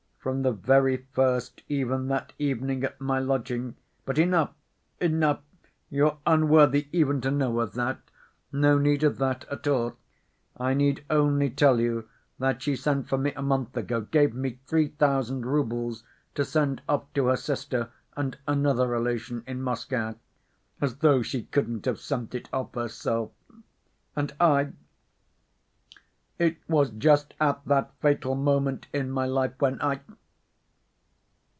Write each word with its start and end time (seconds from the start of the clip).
From 0.23 0.43
the 0.43 0.51
very 0.51 0.97
first, 1.13 1.63
even 1.67 2.07
that 2.09 2.33
evening 2.37 2.83
at 2.83 3.01
my 3.01 3.17
lodging... 3.17 3.75
but 4.05 4.19
enough, 4.19 4.53
enough. 4.99 5.39
You're 5.89 6.19
unworthy 6.27 6.87
even 6.91 7.21
to 7.21 7.31
know 7.31 7.59
of 7.59 7.73
that. 7.73 7.99
No 8.51 8.77
need 8.77 9.01
of 9.03 9.17
that 9.17 9.45
at 9.49 9.65
all.... 9.67 9.97
I 10.55 10.75
need 10.75 11.03
only 11.09 11.49
tell 11.49 11.79
you 11.79 12.07
that 12.37 12.61
she 12.61 12.75
sent 12.75 13.09
for 13.09 13.17
me 13.17 13.33
a 13.33 13.41
month 13.41 13.75
ago, 13.75 14.01
gave 14.01 14.35
me 14.35 14.59
three 14.67 14.89
thousand 14.89 15.47
roubles 15.47 16.03
to 16.35 16.45
send 16.45 16.83
off 16.87 17.11
to 17.15 17.25
her 17.25 17.35
sister 17.35 17.89
and 18.15 18.37
another 18.47 18.85
relation 18.87 19.43
in 19.47 19.63
Moscow 19.63 20.13
(as 20.79 20.97
though 20.97 21.23
she 21.23 21.45
couldn't 21.45 21.85
have 21.85 21.99
sent 21.99 22.35
it 22.35 22.47
off 22.53 22.75
herself!) 22.75 23.31
and 24.15 24.35
I... 24.39 24.73
it 26.39 26.57
was 26.67 26.89
just 26.89 27.35
at 27.39 27.63
that 27.65 27.93
fatal 28.01 28.33
moment 28.33 28.87
in 28.91 29.11
my 29.11 29.27
life 29.27 29.53
when 29.59 29.79
I 29.79 30.01